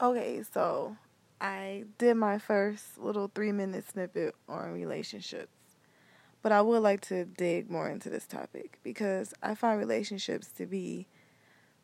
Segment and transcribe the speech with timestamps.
[0.00, 0.96] Okay, so
[1.40, 5.52] I did my first little three minute snippet on relationships.
[6.42, 10.66] But I would like to dig more into this topic because I find relationships to
[10.66, 11.06] be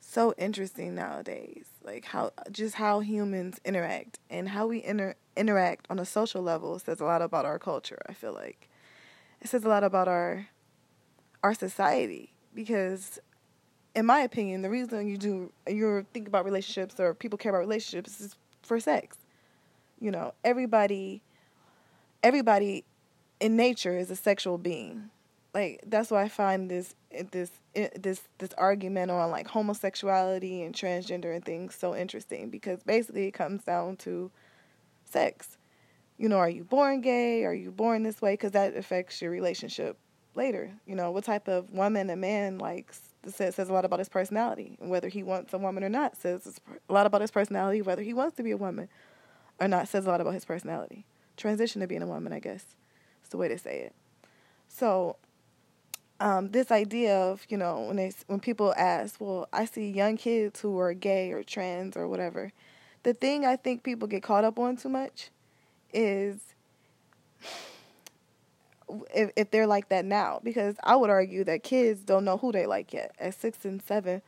[0.00, 1.66] so interesting nowadays.
[1.82, 6.78] Like how just how humans interact and how we inter- interact on a social level
[6.78, 8.68] says a lot about our culture, I feel like.
[9.40, 10.48] It says a lot about our
[11.42, 13.18] our society because
[13.94, 17.60] in my opinion, the reason you do you think about relationships or people care about
[17.60, 19.16] relationships is for sex.
[20.00, 21.22] You know, everybody
[22.22, 22.84] everybody
[23.40, 25.10] in nature is a sexual being.
[25.52, 26.94] Like that's why I find this
[27.32, 33.26] this this this argument on like homosexuality and transgender and things so interesting because basically
[33.26, 34.30] it comes down to
[35.04, 35.58] sex.
[36.18, 37.44] You know, are you born gay?
[37.44, 38.34] Are you born this way?
[38.34, 39.96] Because that affects your relationship
[40.34, 40.70] later.
[40.86, 44.08] You know, what type of woman a man likes says says a lot about his
[44.08, 46.16] personality, whether he wants a woman or not.
[46.16, 48.88] Says a lot about his personality, whether he wants to be a woman
[49.60, 49.88] or not.
[49.88, 51.04] Says a lot about his personality.
[51.36, 52.64] Transition to being a woman, I guess
[53.22, 53.94] is the way to say it.
[54.68, 55.16] So,
[56.20, 60.16] um, this idea of you know when they when people ask, well, I see young
[60.16, 62.52] kids who are gay or trans or whatever.
[63.02, 65.30] The thing I think people get caught up on too much
[65.92, 66.54] is
[69.14, 72.52] if if they're like that now, because I would argue that kids don't know who
[72.52, 73.14] they like yet.
[73.18, 74.22] At six and seven,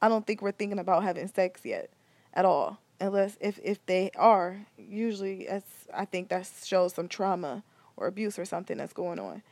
[0.00, 1.90] I don't think we're thinking about having sex yet,
[2.34, 2.78] at all.
[3.00, 5.62] Unless if if they are, usually as
[5.94, 7.62] I think that shows some trauma
[7.96, 9.42] or abuse or something that's going on.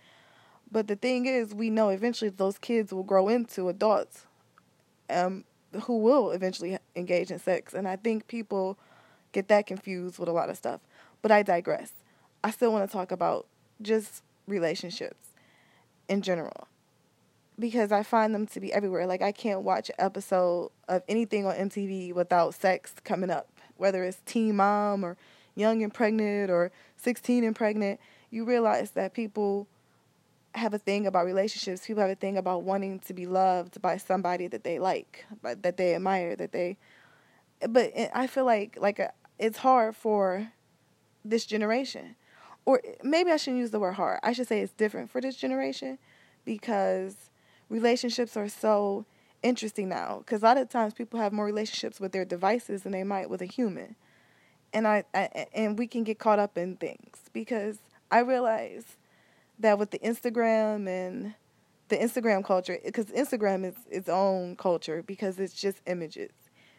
[0.70, 4.27] But the thing is, we know eventually those kids will grow into adults
[5.08, 5.45] um,
[5.84, 7.73] who will eventually engage in sex.
[7.73, 8.78] And I think people
[9.33, 10.80] get that confused with a lot of stuff.
[11.23, 11.92] But I digress.
[12.42, 13.47] I still want to talk about
[13.80, 15.28] just relationships
[16.08, 16.69] in general
[17.58, 19.06] because I find them to be everywhere.
[19.06, 24.05] Like I can't watch an episode of anything on MTV without sex coming up, whether
[24.05, 25.17] it's Teen Mom or
[25.55, 27.98] Young and Pregnant or 16 and Pregnant
[28.30, 29.67] you realize that people
[30.55, 31.86] have a thing about relationships.
[31.86, 35.77] People have a thing about wanting to be loved by somebody that they like, that
[35.77, 36.77] they admire, that they.
[37.68, 40.52] But I feel like like a, uh, it's hard for
[41.24, 42.17] this generation,
[42.67, 44.21] or maybe I shouldn't use the word hard.
[44.23, 45.99] I should say it's different for this generation,
[46.45, 47.31] because
[47.71, 49.07] relationships are so
[49.43, 50.19] interesting now.
[50.19, 53.31] Because a lot of times people have more relationships with their devices than they might
[53.31, 53.97] with a human,
[54.75, 57.79] and I, I and we can get caught up in things because
[58.11, 58.97] I realize
[59.59, 61.35] that with the Instagram and
[61.89, 66.33] the Instagram culture, because Instagram is its own culture because it's just images.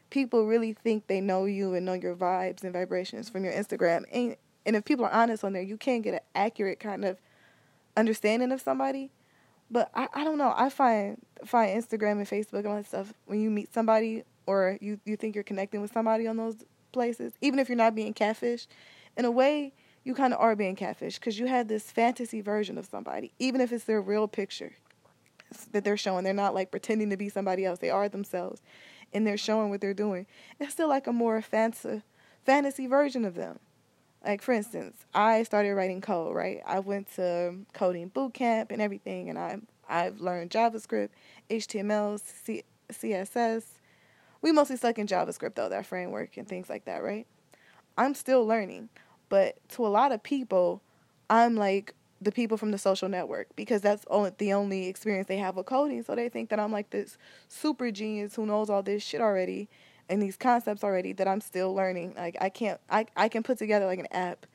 [0.09, 4.03] People really think they know you and know your vibes and vibrations from your Instagram.
[4.11, 4.35] And,
[4.67, 7.17] and if people are honest on there, you can get an accurate kind of
[7.95, 9.11] understanding of somebody.
[9.71, 10.53] But I, I don't know.
[10.55, 14.77] I find find Instagram and Facebook and all that stuff when you meet somebody or
[14.79, 16.57] you, you think you're connecting with somebody on those
[16.91, 18.67] places, even if you're not being catfished,
[19.17, 19.73] in a way–
[20.07, 23.59] you kind of are being catfished because you have this fantasy version of somebody, even
[23.59, 24.71] if it's their real picture
[25.73, 26.23] that they're showing.
[26.23, 27.79] They're not like pretending to be somebody else.
[27.79, 28.61] They are themselves,
[29.11, 30.25] and they're showing what they're doing.
[30.61, 32.03] It's still like a more fancy,
[32.45, 33.59] fantasy version of them.
[34.27, 36.35] Like for instance, I started writing code.
[36.35, 39.57] Right, I went to coding boot camp and everything, and I
[39.87, 41.09] I've learned JavaScript,
[41.49, 43.63] HTML, C- CSS.
[44.41, 47.01] We mostly stuck in JavaScript though, that framework and things like that.
[47.01, 47.25] Right.
[47.97, 48.89] I'm still learning.
[49.29, 50.81] But to a lot of people,
[51.29, 54.03] I'm like the people from the social network because that's
[54.37, 56.03] the only experience they have with coding.
[56.03, 57.17] So they think that I'm like this
[57.47, 59.69] super genius who knows all this shit already
[60.09, 62.13] and these concepts already that I'm still learning.
[62.17, 64.45] Like I can't I, I can put together like an app,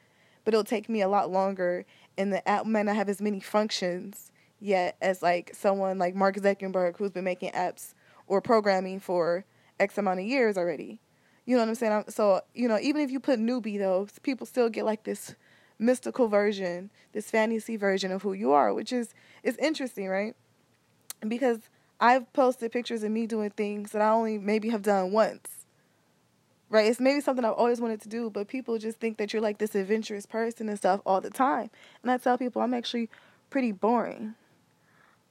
[0.44, 1.84] but it'll take me a lot longer
[2.16, 4.30] and the app might not have as many functions
[4.60, 7.94] yet as like someone like Mark Zuckerberg who's been making apps
[8.26, 9.44] or programming for
[9.80, 11.00] X amount of years already.
[11.44, 12.04] You know what I'm saying?
[12.08, 15.34] So, you know, even if you put newbie though, people still get like this
[15.78, 20.36] mystical version, this fantasy version of who you are, which is is interesting, right?
[21.26, 21.68] Because
[22.02, 25.48] I've posted pictures of me doing things that I only maybe have done once.
[26.68, 26.86] Right?
[26.86, 29.58] It's maybe something I've always wanted to do, but people just think that you're like
[29.58, 31.70] this adventurous person and stuff all the time.
[32.02, 33.08] And I tell people I'm actually
[33.50, 34.34] pretty boring.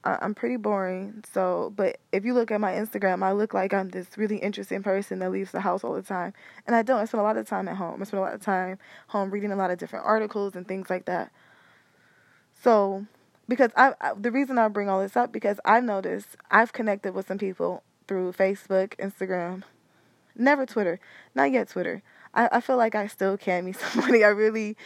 [0.05, 1.25] I'm pretty boring.
[1.33, 4.81] So, but if you look at my Instagram, I look like I'm this really interesting
[4.81, 6.33] person that leaves the house all the time.
[6.65, 7.01] And I don't.
[7.01, 8.01] I spend a lot of time at home.
[8.01, 10.89] I spend a lot of time home reading a lot of different articles and things
[10.89, 11.33] like that.
[12.63, 13.05] So,
[13.51, 17.13] because I, I the reason I bring all this up because I've noticed I've connected
[17.13, 19.63] with some people through Facebook, Instagram,
[20.37, 21.01] never Twitter,
[21.35, 22.01] not yet Twitter.
[22.33, 24.23] I, I feel like I still can meet somebody.
[24.23, 24.77] I really,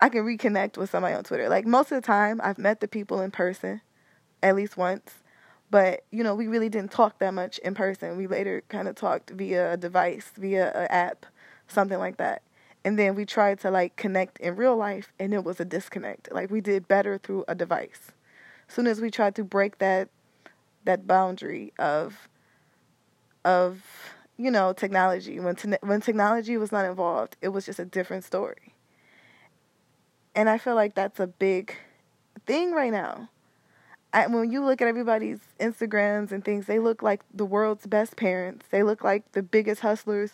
[0.00, 1.50] I can reconnect with somebody on Twitter.
[1.50, 3.82] Like most of the time, I've met the people in person
[4.42, 5.16] at least once.
[5.70, 8.16] But, you know, we really didn't talk that much in person.
[8.16, 11.26] We later kind of talked via a device, via an app,
[11.68, 12.40] something like that.
[12.84, 16.32] And then we tried to like connect in real life and it was a disconnect.
[16.32, 18.12] Like we did better through a device.
[18.68, 20.08] As soon as we tried to break that
[20.84, 22.28] that boundary of
[23.44, 23.82] of
[24.36, 28.24] you know technology when te- when technology was not involved, it was just a different
[28.24, 28.74] story.
[30.34, 31.74] And I feel like that's a big
[32.46, 33.28] thing right now.
[34.12, 38.16] I, when you look at everybody's Instagrams and things, they look like the world's best
[38.16, 38.66] parents.
[38.70, 40.32] They look like the biggest hustlers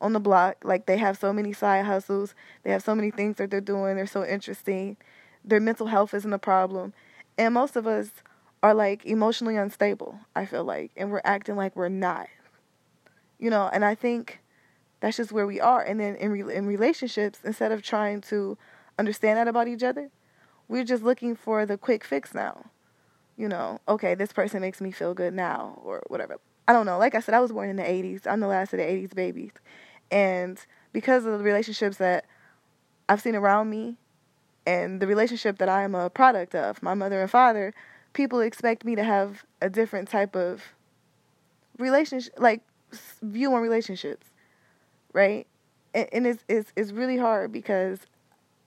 [0.00, 0.56] on the block.
[0.64, 2.34] Like they have so many side hustles.
[2.62, 3.96] They have so many things that they're doing.
[3.96, 4.96] They're so interesting.
[5.44, 6.92] Their mental health isn't a problem.
[7.38, 8.10] And most of us
[8.62, 12.28] are like emotionally unstable, I feel like, and we're acting like we're not.
[13.38, 14.40] You know, and I think
[15.00, 15.82] that's just where we are.
[15.82, 18.56] And then in re- in relationships, instead of trying to
[18.98, 20.10] understand that about each other,
[20.68, 22.70] we're just looking for the quick fix now
[23.36, 26.38] you know, okay, this person makes me feel good now or whatever.
[26.66, 26.98] I don't know.
[26.98, 28.26] Like I said, I was born in the 80s.
[28.26, 29.52] I'm the last of the 80s babies.
[30.10, 30.58] And
[30.92, 32.24] because of the relationships that
[33.08, 33.96] I've seen around me
[34.66, 37.74] and the relationship that I am a product of, my mother and father,
[38.12, 40.62] people expect me to have a different type of
[41.78, 42.62] relationship, like
[43.22, 44.26] view on relationships,
[45.12, 45.46] right?
[45.94, 48.00] And, and it's, it's, it's really hard because,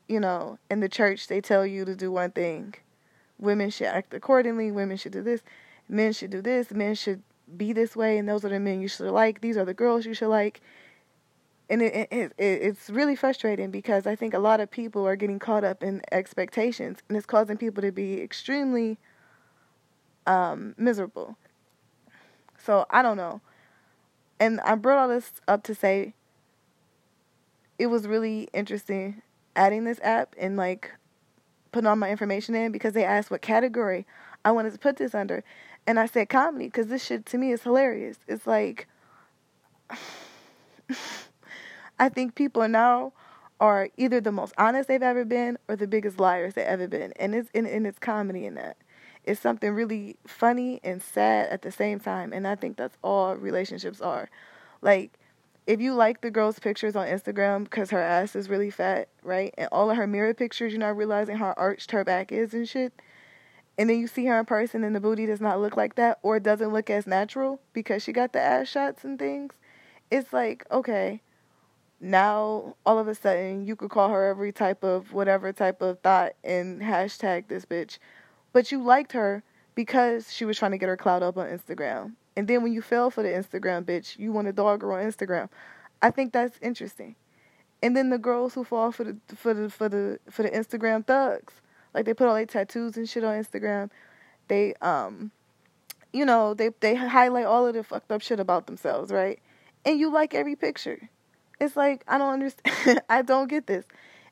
[0.08, 2.76] you know, in the church, they tell you to do one thing.
[3.40, 5.42] Women should act accordingly, women should do this,
[5.88, 7.24] men should do this, men should
[7.58, 10.06] be this way, and those are the men you should like, these are the girls
[10.06, 10.62] you should like.
[11.70, 15.16] And it, it, it, it's really frustrating because I think a lot of people are
[15.16, 18.98] getting caught up in expectations, and it's causing people to be extremely
[20.26, 21.38] um, miserable.
[22.58, 23.42] So I don't know.
[24.40, 26.14] And I brought all this up to say
[27.78, 29.22] it was really interesting
[29.56, 30.92] adding this app and like
[31.72, 34.08] putting all my information in because they asked what category
[34.44, 35.44] I wanted to put this under.
[35.86, 38.18] And I said comedy because this shit to me is hilarious.
[38.28, 38.88] It's like,
[42.00, 43.14] I think people now
[43.60, 47.12] are either the most honest they've ever been or the biggest liars they've ever been.
[47.18, 48.78] And it's, and, and it's comedy in that.
[49.26, 52.32] It's something really funny and sad at the same time.
[52.32, 54.30] And I think that's all relationships are.
[54.82, 55.20] Like,
[55.68, 59.54] if you like the girl's pictures on Instagram because her ass is really fat, right?
[59.58, 62.68] And all of her mirror pictures, you're not realizing how arched her back is and
[62.68, 62.94] shit.
[63.78, 66.20] And then you see her in person and the booty does not look like that
[66.24, 69.54] or doesn't look as natural because she got the ass shots and things.
[70.10, 71.22] It's like, okay,
[72.00, 76.00] now all of a sudden you could call her every type of whatever type of
[76.00, 77.98] thought and hashtag this bitch.
[78.54, 79.44] But you liked her
[79.76, 82.14] because she was trying to get her clout up on Instagram.
[82.36, 85.06] And then when you fell for the Instagram bitch, you want to dog her on
[85.06, 85.50] Instagram.
[86.02, 87.16] I think that's interesting.
[87.82, 91.06] And then the girls who fall for the for the for the for the Instagram
[91.06, 91.54] thugs,
[91.94, 93.90] like they put all their tattoos and shit on Instagram.
[94.48, 95.32] They um,
[96.12, 99.40] you know, they they highlight all of the fucked up shit about themselves, right?
[99.86, 101.10] And you like every picture.
[101.60, 103.02] It's like I don't understand.
[103.10, 103.86] I don't get this.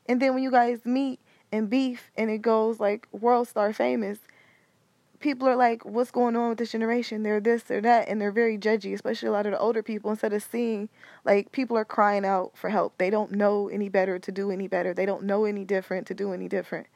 [0.06, 1.20] And then when you guys meet
[1.52, 4.18] and beef, and it goes like world star famous,
[5.20, 7.22] people are like, what's going on with this generation?
[7.22, 10.10] They're this, they're that, and they're very judgy, especially a lot of the older people.
[10.10, 10.88] Instead of seeing,
[11.24, 12.96] like, people are crying out for help.
[12.98, 14.94] They don't know any better to do any better.
[14.94, 16.86] They don't know any different to do any different.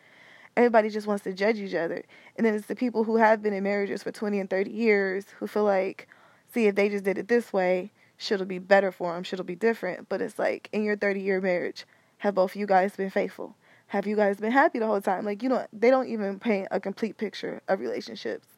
[0.56, 2.04] Everybody just wants to judge each other.
[2.36, 5.26] And then it's the people who have been in marriages for 20 and 30 years
[5.38, 6.08] who feel like,
[6.52, 7.90] see, if they just did it this way,
[8.22, 9.24] should it be better for them?
[9.24, 10.08] Should it be different?
[10.08, 11.84] But it's like, in your 30 year marriage,
[12.18, 13.56] have both you guys been faithful?
[13.92, 15.26] have you guys been happy the whole time?
[15.26, 18.48] Like, you know, they don't even paint a complete picture of relationships.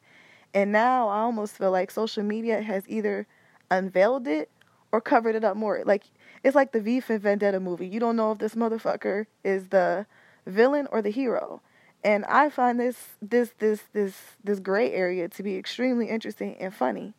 [0.54, 3.26] And now I almost feel like social media has either
[3.68, 4.48] unveiled it
[4.92, 5.82] or covered it up more.
[5.84, 6.04] Like,
[6.44, 7.88] it's like the V for Vendetta movie.
[7.88, 10.06] You don't know if this motherfucker is the
[10.46, 11.60] villain or the hero.
[12.04, 16.72] And I find this this this this this gray area to be extremely interesting and
[16.72, 17.14] funny.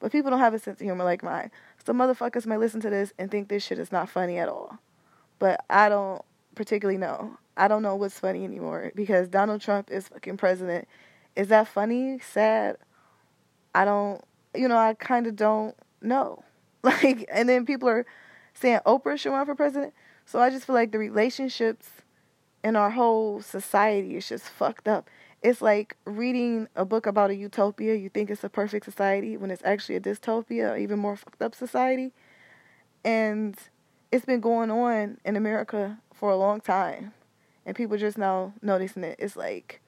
[0.00, 1.50] But people don't have a sense of humor like mine.
[1.88, 4.76] So motherfuckers may listen to this and think this shit is not funny at all.
[5.38, 6.20] But I don't
[6.54, 7.38] particularly know.
[7.56, 10.86] I don't know what's funny anymore because Donald Trump is fucking president.
[11.34, 12.18] Is that funny?
[12.18, 12.76] Sad?
[13.74, 14.22] I don't,
[14.54, 16.44] you know, I kind of don't know.
[16.82, 18.04] Like, and then people are
[18.52, 19.94] saying Oprah should run for president.
[20.26, 21.88] So I just feel like the relationships
[22.62, 25.08] in our whole society is just fucked up.
[25.42, 27.94] It's like reading a book about a utopia.
[27.94, 31.42] You think it's a perfect society when it's actually a dystopia, or even more fucked
[31.42, 32.12] up society.
[33.04, 33.56] And
[34.10, 37.12] it's been going on in America for a long time
[37.68, 39.16] and people just now noticing it.
[39.18, 39.82] It's like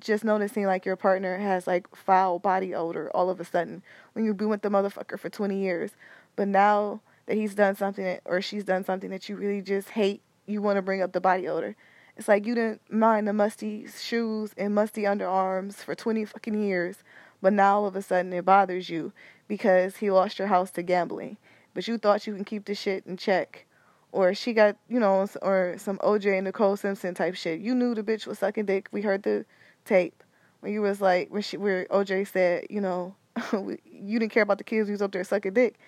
[0.00, 3.82] just noticing like your partner has like foul body odor all of a sudden
[4.14, 5.92] when you've been with the motherfucker for 20 years.
[6.34, 9.90] But now that he's done something that, or she's done something that you really just
[9.90, 11.76] hate, you want to bring up the body odor.
[12.18, 17.04] It's like you didn't mind the musty shoes and musty underarms for 20 fucking years,
[17.40, 19.12] but now all of a sudden it bothers you
[19.46, 21.36] because he lost your house to gambling.
[21.74, 23.66] But you thought you can keep the shit in check
[24.10, 27.60] or she got, you know, or some OJ and Nicole Simpson type shit.
[27.60, 28.88] You knew the bitch was sucking dick.
[28.90, 29.44] We heard the
[29.84, 30.24] tape
[30.58, 33.14] when you was like, when she, where OJ said, you know,
[33.52, 34.88] you didn't care about the kids.
[34.88, 35.78] You was up there sucking dick,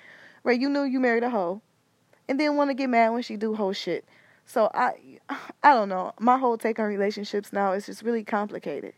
[0.44, 0.60] right?
[0.60, 1.60] You knew you married a hoe,
[2.28, 4.04] and then want to get mad when she do whole shit.
[4.50, 5.19] So I,
[5.62, 6.12] I don't know.
[6.19, 8.95] My whole take on relationships now is just really complicated.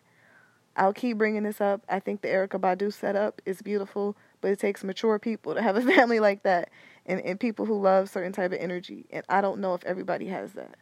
[0.75, 1.83] I'll keep bringing this up.
[1.91, 5.77] I think the Erykah Badu setup is beautiful, but it takes mature people to have
[5.77, 6.71] a family like that
[7.05, 9.05] and, and people who love certain type of energy.
[9.11, 10.77] And I don't know if everybody has that.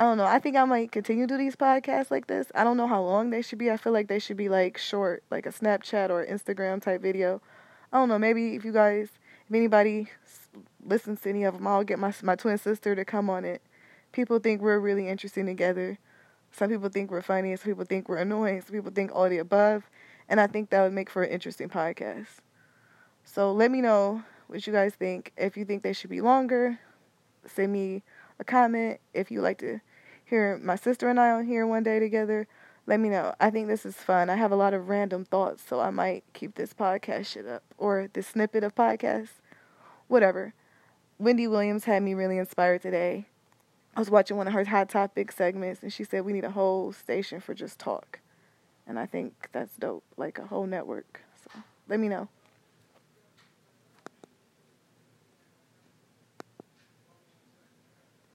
[0.00, 0.24] I don't know.
[0.24, 2.50] I think I might continue to do these podcasts like this.
[2.56, 3.70] I don't know how long they should be.
[3.70, 7.40] I feel like they should be like short, like a Snapchat or Instagram type video.
[7.92, 8.18] I don't know.
[8.18, 9.10] Maybe if you guys,
[9.48, 10.08] if anybody
[10.86, 13.62] listens to any of them, I'll get my my twin sister to come on it.
[14.12, 15.98] People think we're really interesting together.
[16.50, 17.54] Some people think we're funny.
[17.56, 18.62] Some people think we're annoying.
[18.62, 19.90] Some people think all the above.
[20.28, 22.40] And I think that would make for an interesting podcast.
[23.24, 25.32] So let me know what you guys think.
[25.36, 26.78] If you think they should be longer,
[27.44, 28.02] send me
[28.38, 29.00] a comment.
[29.12, 29.80] If you'd like to
[30.24, 32.46] hear my sister and I on here one day together,
[32.86, 33.34] let me know.
[33.40, 34.30] I think this is fun.
[34.30, 37.62] I have a lot of random thoughts, so I might keep this podcast shit up
[37.78, 39.28] or this snippet of podcast,
[40.06, 40.54] whatever.
[41.18, 43.26] Wendy Williams had me really inspired today.
[43.94, 46.50] I was watching one of her hot topic segments, and she said we need a
[46.50, 48.20] whole station for just talk,
[48.86, 51.22] and I think that's dope, like a whole network.
[51.42, 52.28] So let me know.